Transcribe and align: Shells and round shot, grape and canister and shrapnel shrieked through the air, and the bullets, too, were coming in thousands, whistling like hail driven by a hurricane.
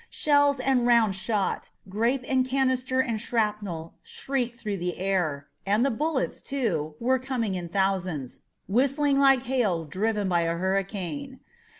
Shells 0.09 0.59
and 0.59 0.87
round 0.87 1.13
shot, 1.15 1.69
grape 1.87 2.25
and 2.27 2.43
canister 2.43 3.01
and 3.01 3.21
shrapnel 3.21 3.93
shrieked 4.01 4.55
through 4.55 4.77
the 4.77 4.97
air, 4.97 5.47
and 5.63 5.85
the 5.85 5.91
bullets, 5.91 6.41
too, 6.41 6.95
were 6.99 7.19
coming 7.19 7.53
in 7.53 7.69
thousands, 7.69 8.39
whistling 8.67 9.19
like 9.19 9.43
hail 9.43 9.85
driven 9.85 10.27
by 10.27 10.41
a 10.41 10.57
hurricane. 10.57 11.39